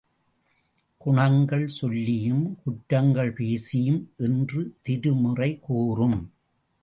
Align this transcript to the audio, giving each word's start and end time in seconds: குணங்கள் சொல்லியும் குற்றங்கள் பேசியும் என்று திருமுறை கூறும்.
குணங்கள் 0.97 1.67
சொல்லியும் 1.67 2.59
குற்றங்கள் 2.63 3.33
பேசியும் 3.33 4.11
என்று 4.17 4.75
திருமுறை 4.81 5.59
கூறும். 5.59 6.19